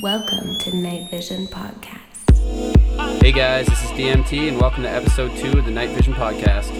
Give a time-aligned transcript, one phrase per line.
[0.00, 3.20] Welcome to Night Vision Podcast.
[3.20, 6.70] Hey guys, this is DMT, and welcome to episode two of the Night Vision Podcast.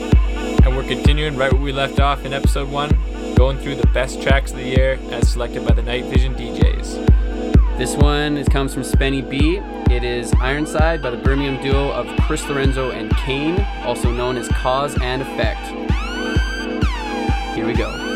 [0.64, 2.96] And we're continuing right where we left off in episode one,
[3.34, 7.76] going through the best tracks of the year as selected by the Night Vision DJs.
[7.76, 9.56] This one is, comes from Spenny B.
[9.92, 14.46] It is Ironside by the Birmingham duo of Chris Lorenzo and Kane, also known as
[14.46, 15.66] Cause and Affect.
[17.56, 18.07] Here we go.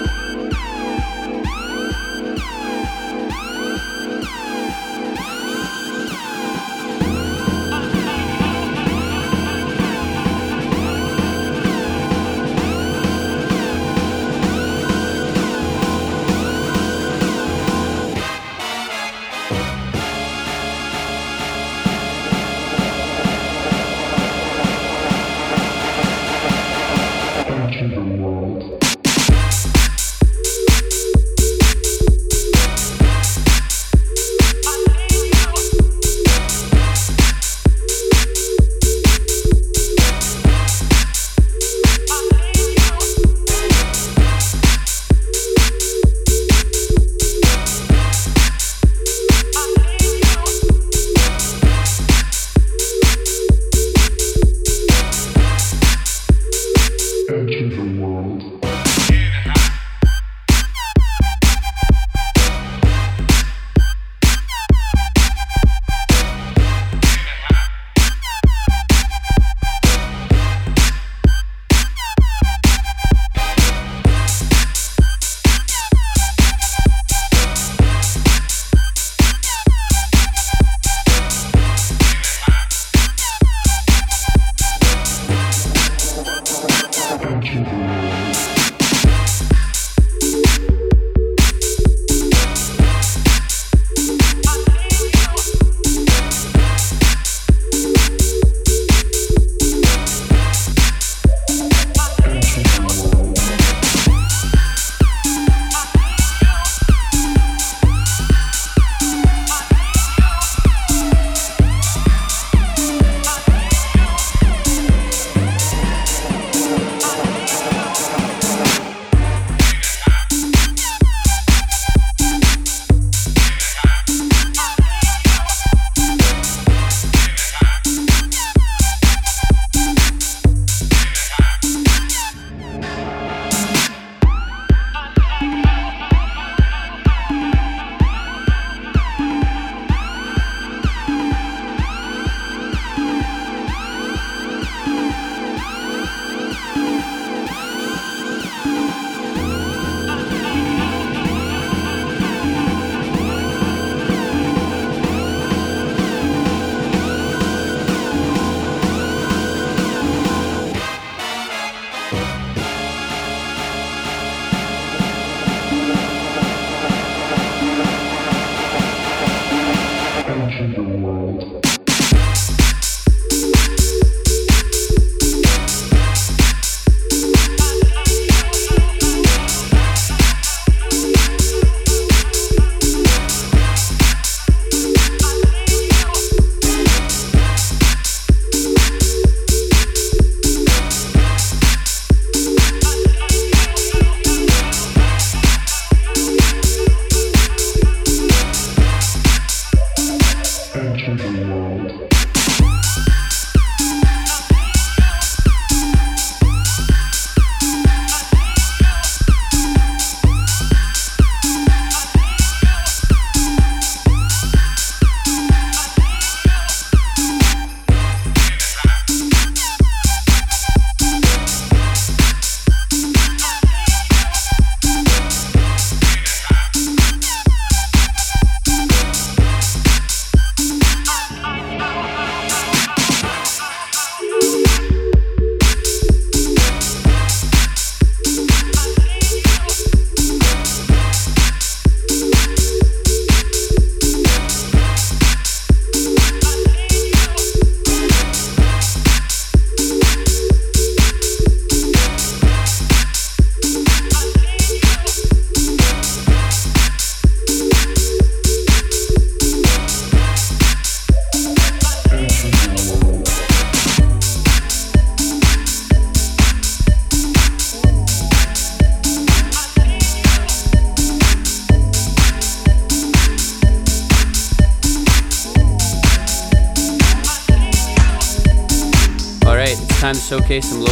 [280.53, 280.92] To showcase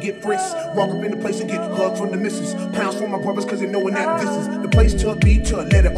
[0.00, 0.56] get frisk.
[0.74, 2.54] Walk up in the place and get hugged from the missus.
[2.74, 5.58] Pounds for my brothers cause they knowin' that this is the place to be to
[5.58, 5.89] let it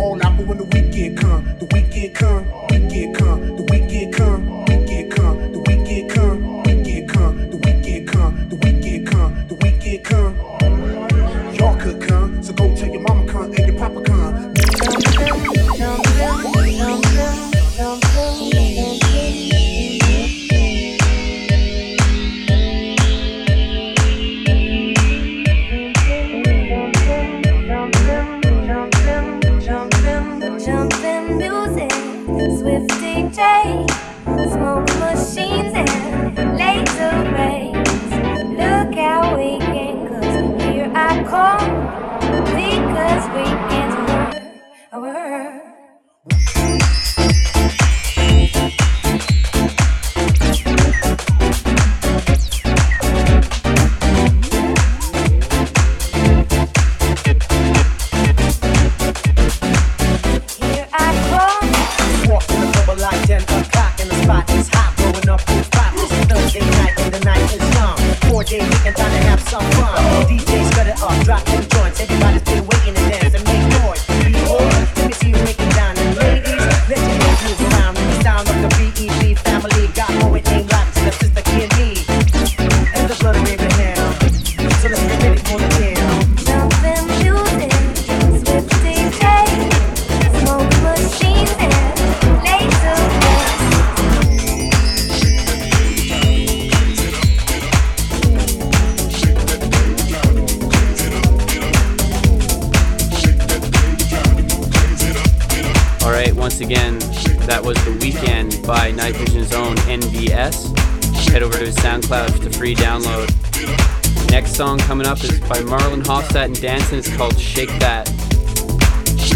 [116.53, 116.99] and dancing.
[116.99, 118.11] It's called Shake That.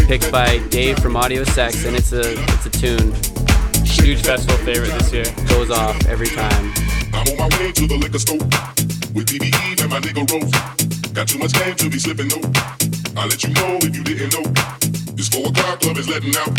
[0.07, 3.13] Picked by Dave from Audio Sex, and it's a it's a tune.
[3.83, 5.25] Huge festival favorite this year.
[5.47, 6.73] Goes off every time.
[7.13, 8.39] I'm on my way to the liquor store
[9.15, 10.51] with DBE and my nigga Rose.
[11.13, 12.43] Got too much game to be slipping though.
[13.19, 14.43] I'll let you know if you didn't know.
[15.15, 16.51] This four o'clock club is letting out.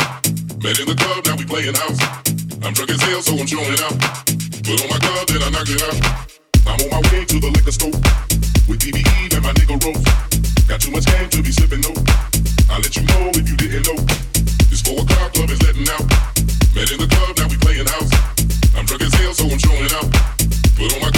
[0.62, 2.00] Met in the club, now we playing house.
[2.64, 3.96] I'm drunk as hell, so I'm showing out.
[4.64, 5.98] Put on my glove, then I knock it out.
[6.68, 8.27] I'm on my way to the liquor store
[8.68, 10.04] with DBE and my nigga Rose.
[10.68, 11.96] Got too much game to be slipping though.
[12.70, 13.96] I'll let you know if you didn't know.
[14.68, 16.04] This four o'clock club is letting out.
[16.76, 18.12] Met in the club, now we playing house.
[18.76, 19.58] I'm drunk as hell, so I'm
[19.96, 20.12] out.
[20.76, 21.17] Put on my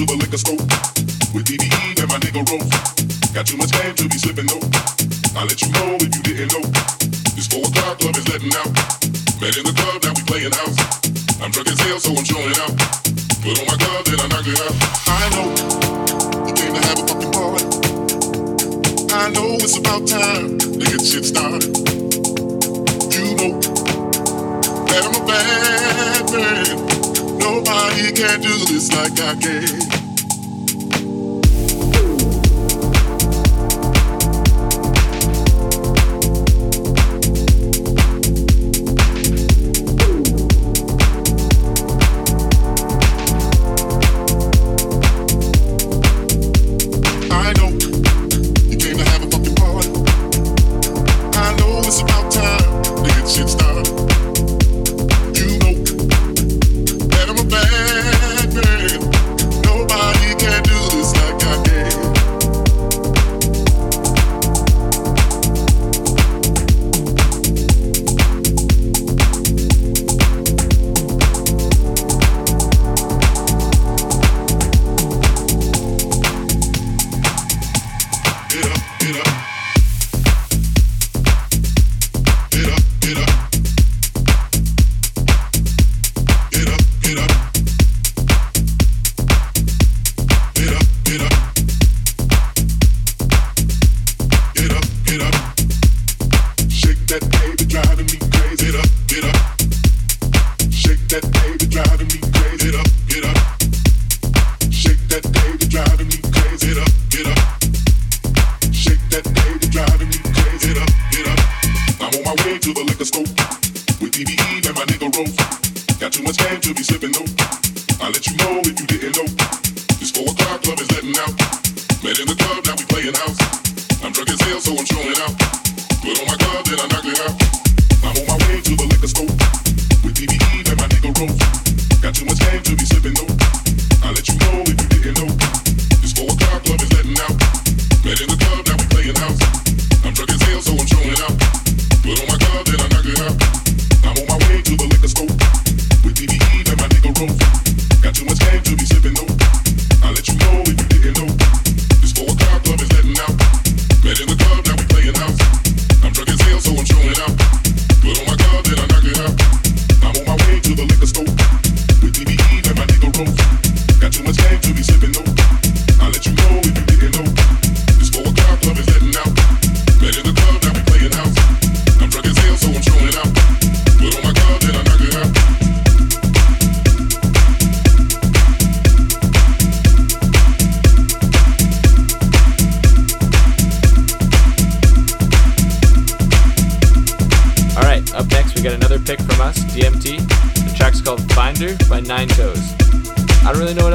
[0.00, 0.56] to the liquor store
[1.36, 2.72] with DDE and my nigga Rose.
[3.36, 4.64] Got too much game to be slipping though.
[5.36, 6.64] I let you know if you didn't know.
[7.36, 8.72] This four o'clock club is letting out.
[9.44, 10.76] Met in the club, now we playing house.
[11.44, 12.72] I'm drunk as hell, so I'm showing out.
[13.44, 14.74] Put on my glove, then I knock it out.
[15.04, 15.48] I know
[16.48, 17.68] you came to have a fucking party.
[19.12, 21.76] I know it's about time to get shit started.
[23.12, 23.52] You know
[24.88, 26.99] that I'm a bad man.
[27.40, 29.99] Nobody can do this like I can.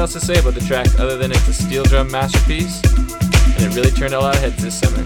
[0.06, 3.74] else to say about the track other than it's a steel drum masterpiece, and it
[3.74, 5.00] really turned a lot of heads this summer.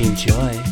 [0.00, 0.71] Enjoy.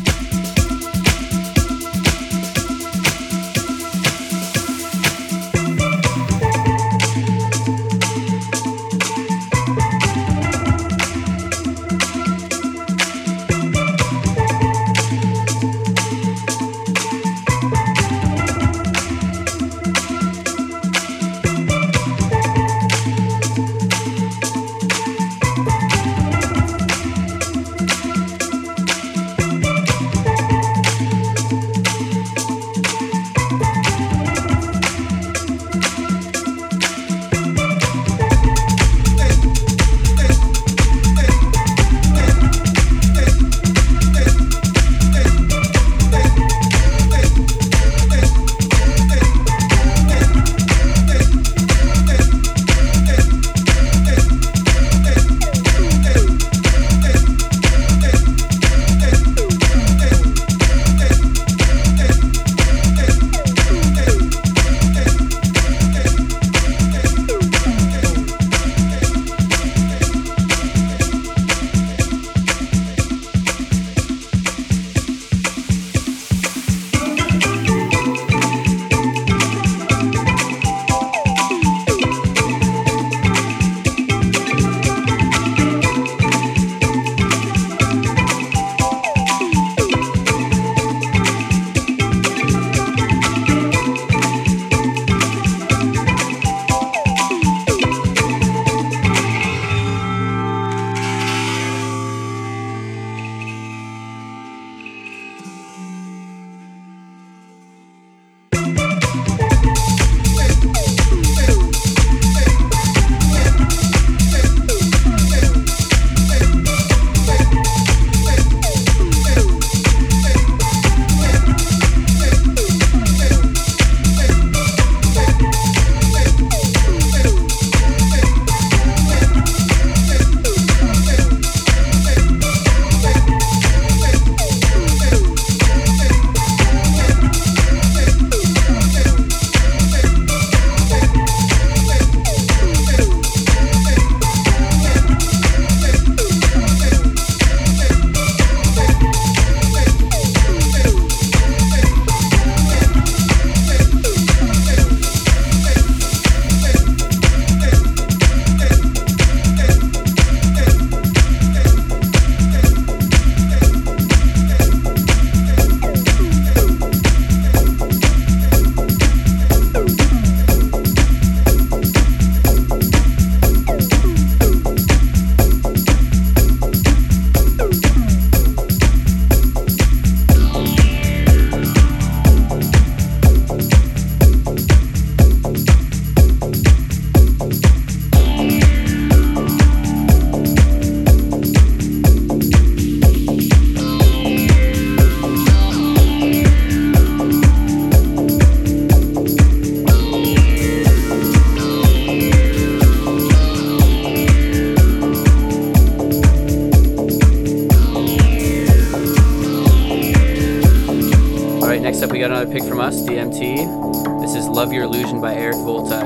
[212.97, 214.21] DMT.
[214.21, 216.01] This is Love Your Illusion by Eric Volta.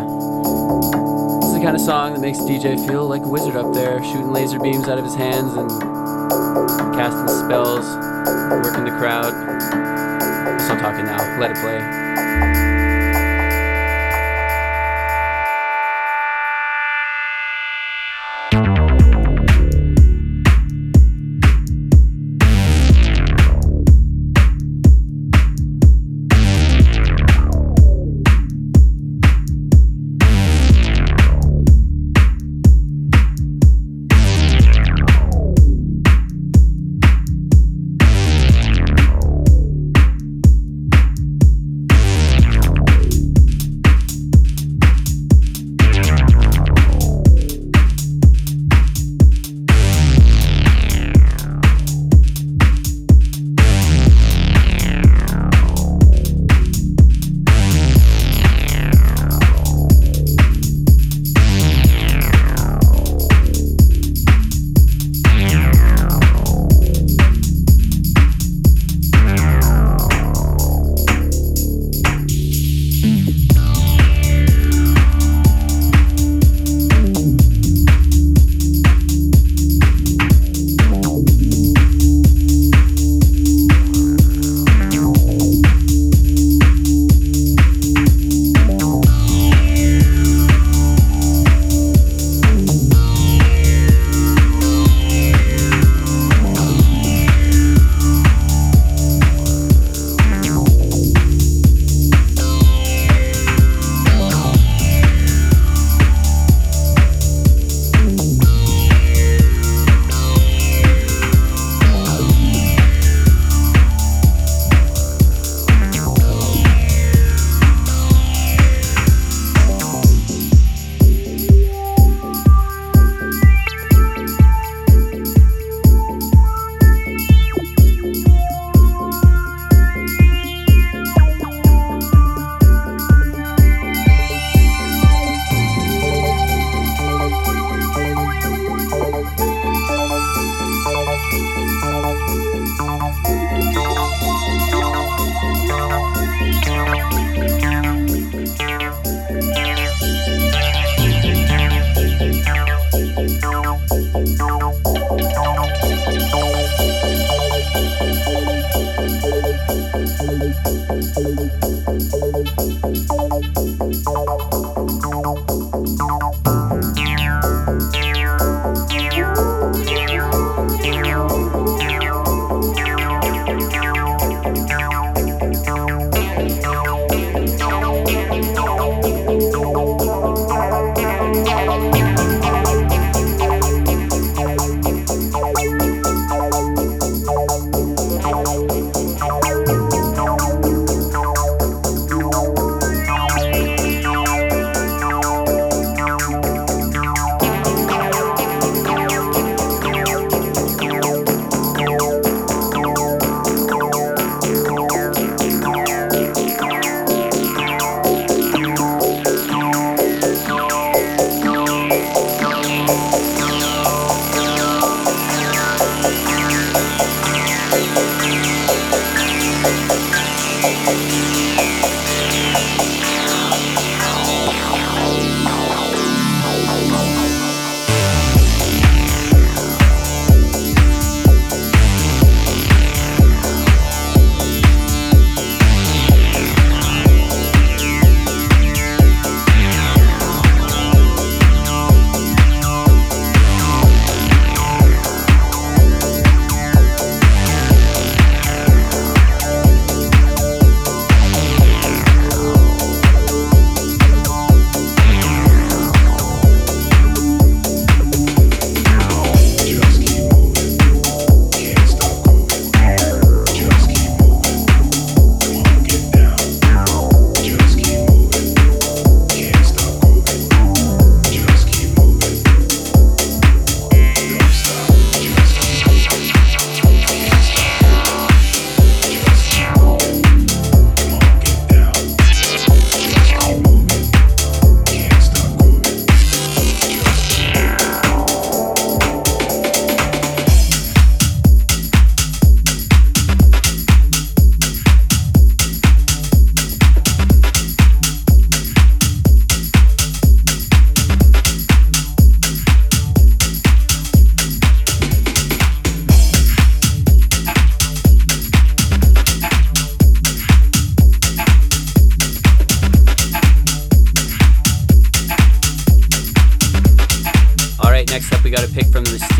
[1.40, 4.04] This is the kind of song that makes DJ feel like a wizard up there,
[4.04, 5.70] shooting laser beams out of his hands and
[6.94, 7.86] casting spells,
[8.64, 9.34] working the crowd.
[9.34, 11.40] I'll stop talking now.
[11.40, 12.05] Let it play.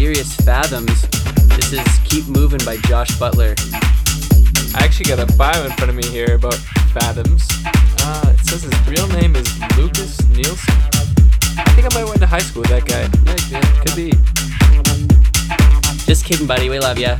[0.06, 1.02] Mysterious Fathoms.
[1.56, 3.56] This is Keep Moving by Josh Butler.
[4.76, 6.54] I actually got a bio in front of me here about
[6.94, 7.50] Fathoms.
[8.04, 10.76] Uh, it says his real name is Lucas Nielsen.
[11.58, 13.10] I think I might went to high school with that guy.
[13.26, 14.12] Yeah, yeah, Could be.
[16.06, 16.70] Just kidding, buddy.
[16.70, 17.18] We love ya.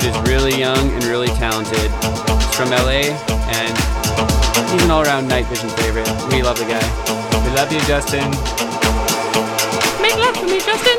[0.00, 1.78] Dude is really young and really talented.
[1.78, 3.14] He's from LA
[3.46, 3.70] and
[4.72, 6.08] he's an all around night vision favorite.
[6.32, 6.82] We love the guy.
[7.46, 8.26] We love you, Justin.
[10.02, 10.98] Make love to me, Justin,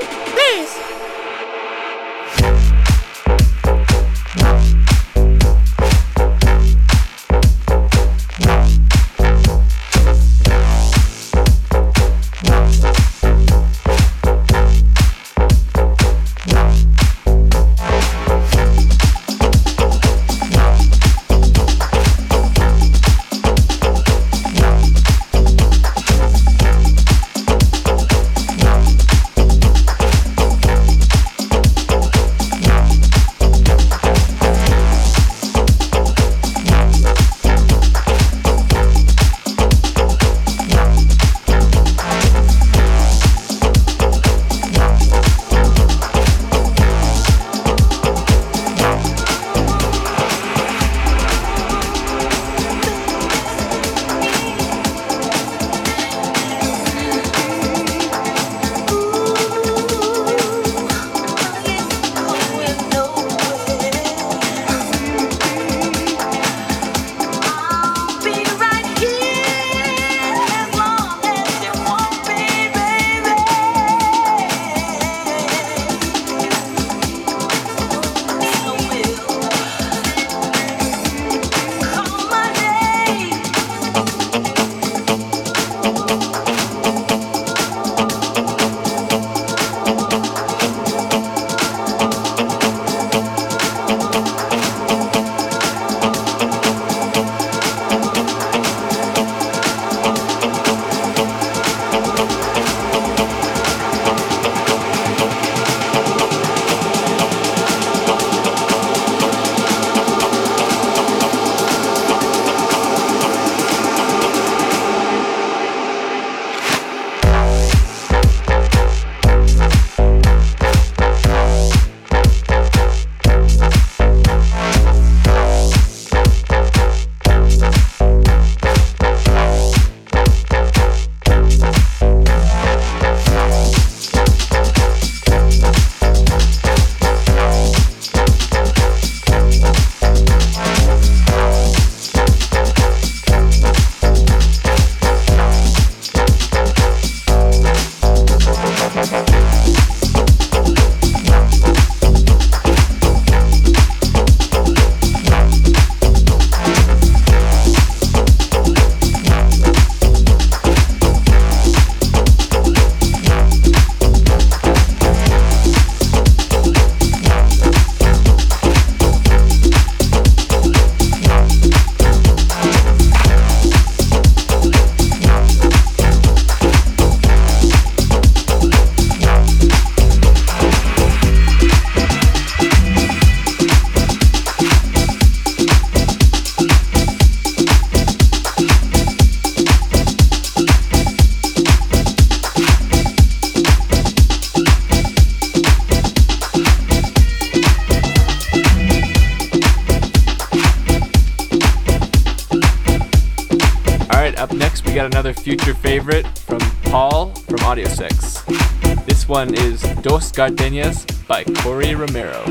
[210.45, 212.43] Gardenias by Corey Romero.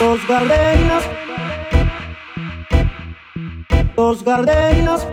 [0.00, 1.04] Dos gardenias,
[3.94, 5.06] dos gardenias,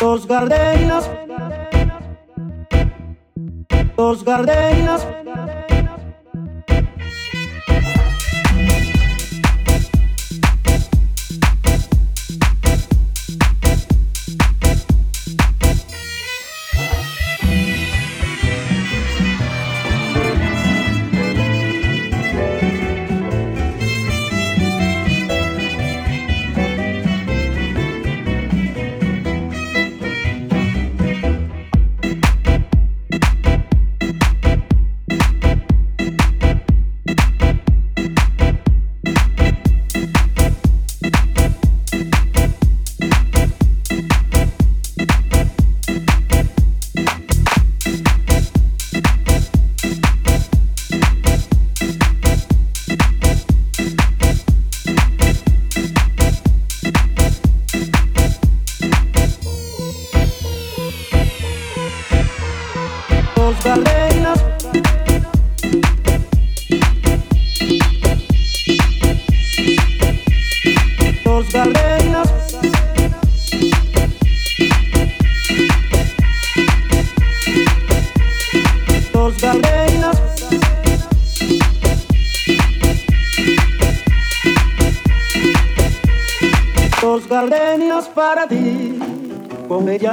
[0.00, 1.10] dos gardenias,
[3.98, 5.23] dos gardenias.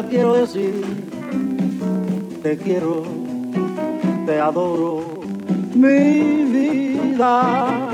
[0.10, 0.84] Quiero decir
[2.42, 3.04] te quiero,
[4.26, 5.22] te adoro,
[5.76, 7.90] mi vida.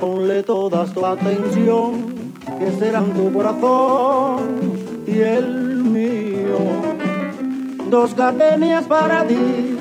[0.00, 4.38] Ponle toda tu atención, que serán tu corazón
[5.06, 6.58] y el mío.
[7.90, 9.76] Dos gardenias para ti,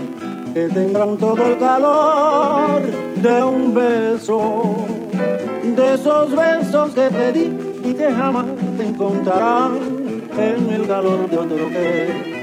[0.53, 2.81] que tendrán todo el calor
[3.15, 4.85] de un beso,
[5.63, 8.45] de esos besos que te di y que jamás
[8.77, 9.94] te encontrarán
[10.38, 12.35] en el calor de otro que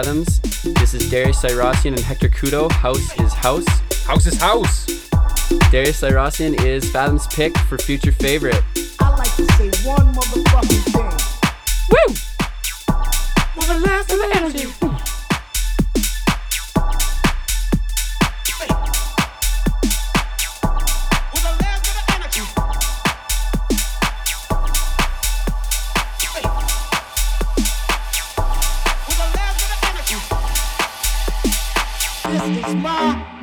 [0.00, 0.40] Fathoms.
[0.62, 2.72] This is Darius Syrossian and Hector Couto.
[2.72, 3.66] House is House.
[4.06, 4.86] House is house!
[5.70, 8.62] Darius Syrossian is Fathom's pick for future favorite.
[8.98, 11.04] I like to say one motherfucking thing.
[11.90, 12.14] Woo!
[13.56, 15.09] With the last of the energy.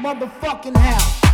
[0.07, 1.26] Motherfucking house.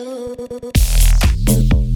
[0.00, 1.89] You.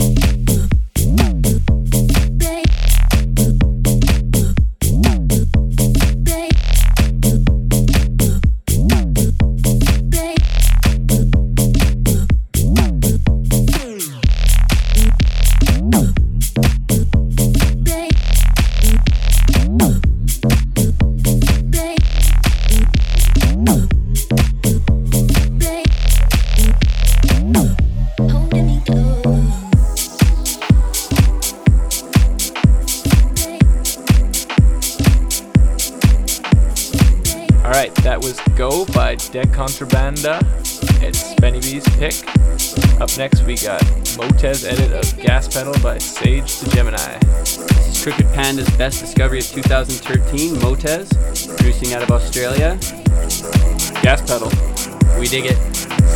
[44.44, 47.18] Motez edit of Gas Pedal by Sage the Gemini.
[47.18, 47.58] This
[47.96, 51.08] is Crooked Panda's best discovery of 2013, Motez,
[51.56, 52.76] producing out of Australia.
[54.02, 54.52] Gas Pedal,
[55.18, 55.56] we dig it.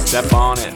[0.06, 0.74] Step on it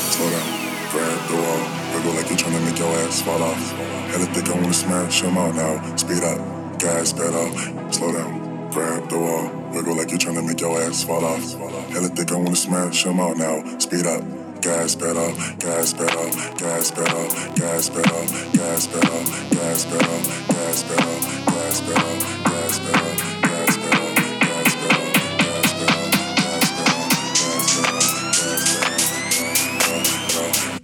[0.00, 0.48] Slow down.
[0.90, 1.60] Grab the wall.
[1.94, 3.72] wiggle like you're trying to make your ass fall off.
[4.12, 5.96] Hella thick, I wanna smash them out now.
[5.96, 7.50] Speed up, gas pedal,
[7.92, 8.41] slow down
[8.72, 9.50] grab the wall.
[9.72, 11.52] Wiggle like you're trying to make your ass fall off.
[11.90, 13.62] Hella thick, I wanna smash them out now.
[13.78, 14.22] Speed up.
[14.62, 21.12] Gas pedal, gas pedal, gas pedal, gas pedal, gas pedal, gas pedal, gas pedal,
[21.44, 22.12] gas pedal,
[22.52, 23.12] gas pedal.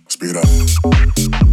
[0.08, 1.47] Speed up.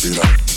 [0.00, 0.49] Speed up.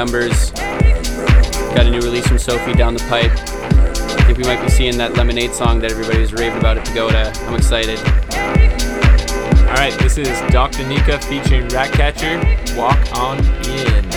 [0.00, 0.50] numbers.
[0.52, 3.32] Got a new release from Sophie down the pipe.
[3.32, 6.86] I think we might be seeing that Lemonade song that everybody was raving about at
[6.86, 7.30] Pagoda.
[7.44, 7.98] I'm excited.
[9.68, 12.38] All right, this is Doc Daneeka featuring Ratcatcher.
[12.78, 14.09] Walk on in.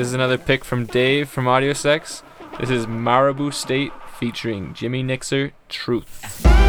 [0.00, 2.22] This is another pick from Dave from Audio Sex.
[2.58, 6.59] This is Maribou State featuring Jimi Nxir Truth.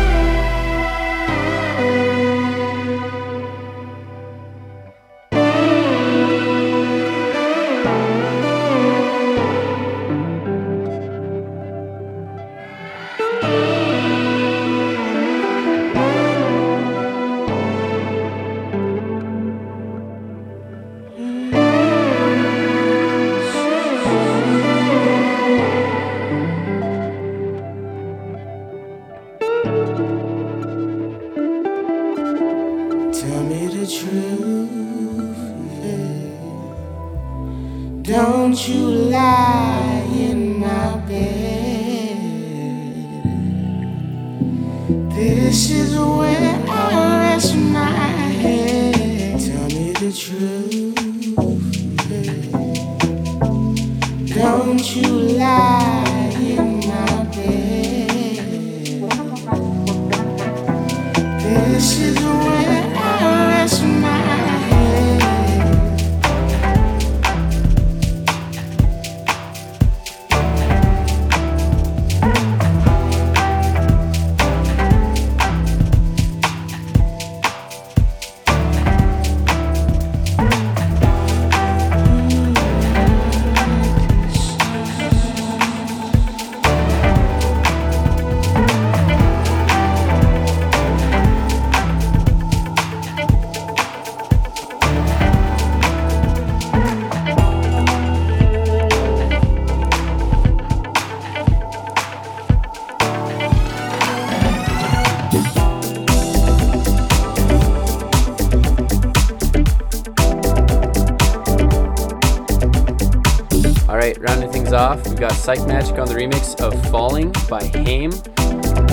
[115.42, 118.12] Psychemagik on the remix of Falling by Haim.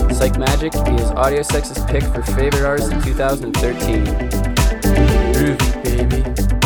[0.09, 4.07] Psychemagik is Audio Sex's pick for favorite artists in 2013.
[5.35, 6.58] Groovy, baby.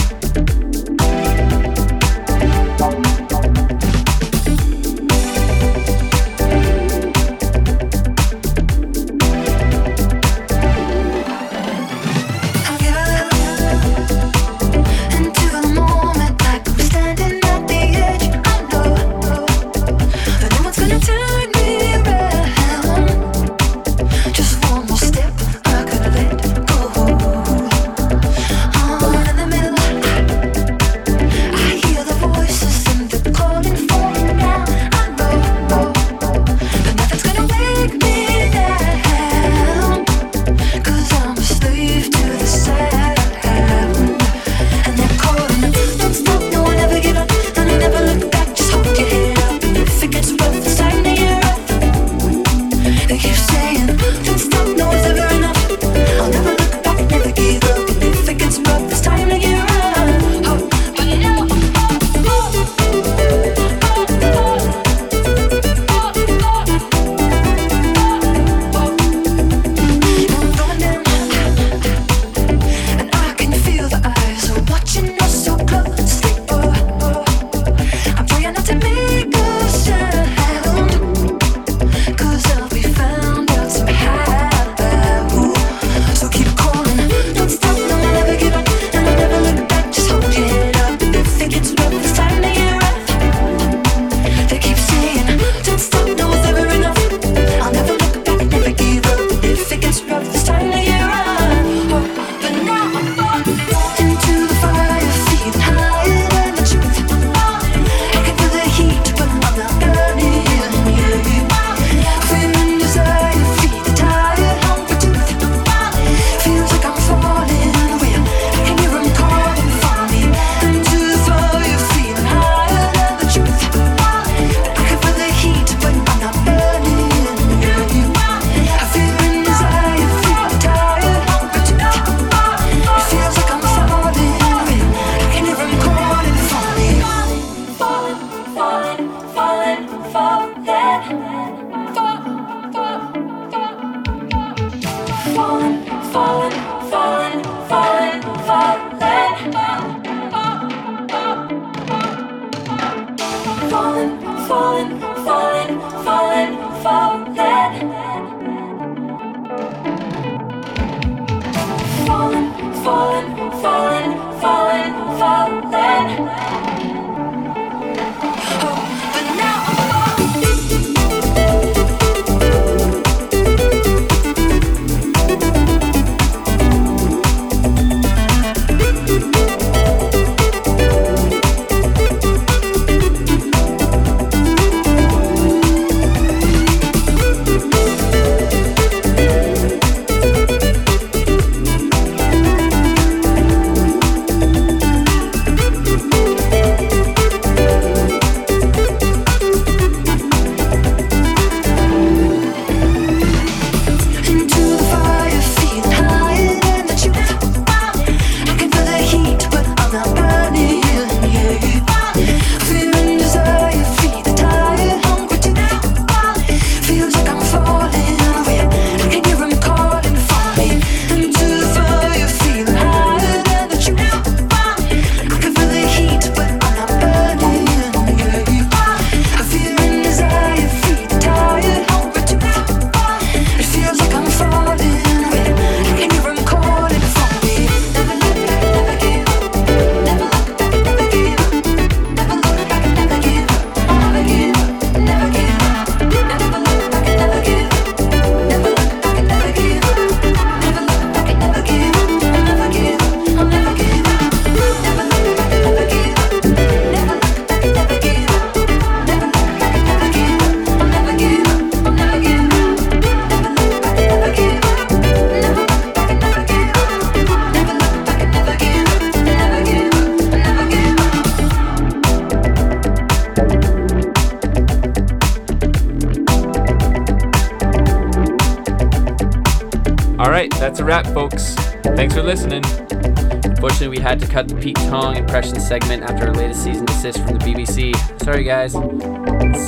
[285.40, 287.94] Pete segment after our latest season desist from the BBC.
[288.22, 288.72] Sorry, guys.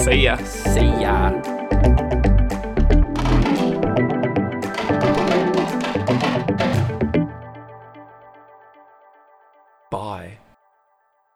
[0.05, 0.37] See ya.